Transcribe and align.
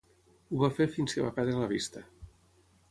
Ho 0.51 0.61
va 0.63 0.69
fer 0.79 0.87
fins 0.95 1.15
que 1.17 1.27
va 1.27 1.33
perdre 1.39 1.61
la 1.61 1.71
vista. 1.77 2.05